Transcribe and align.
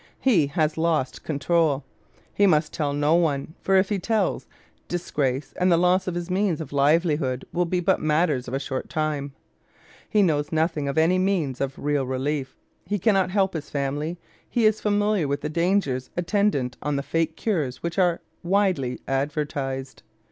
He 0.19 0.47
has 0.47 0.79
lost 0.79 1.21
control. 1.21 1.83
He 2.33 2.47
must 2.47 2.73
tell 2.73 2.91
no 2.91 3.13
one, 3.13 3.53
for 3.61 3.75
if 3.75 3.89
he 3.89 3.99
tells, 3.99 4.47
disgrace 4.87 5.53
and 5.57 5.71
the 5.71 5.77
loss 5.77 6.07
of 6.07 6.15
his 6.15 6.27
means 6.27 6.59
of 6.59 6.73
livelihood 6.73 7.45
will 7.53 7.65
be 7.65 7.79
but 7.81 8.01
matters 8.01 8.47
of 8.47 8.55
a 8.55 8.59
short 8.59 8.89
time. 8.89 9.33
He 10.09 10.23
knows 10.23 10.51
nothing 10.51 10.87
of 10.87 10.97
any 10.97 11.19
means 11.19 11.61
of 11.61 11.77
real 11.77 12.03
relief; 12.07 12.55
he 12.87 12.97
cannot 12.97 13.29
help 13.29 13.53
himself; 13.53 14.17
he 14.49 14.65
is 14.65 14.81
familiar 14.81 15.27
with 15.27 15.41
the 15.41 15.49
dangers 15.49 16.09
attendant 16.17 16.77
on 16.81 16.95
the 16.95 17.03
fake 17.03 17.37
cures 17.37 17.83
which 17.83 17.99
are 17.99 18.21
widely 18.41 19.01
advertised. 19.07 20.01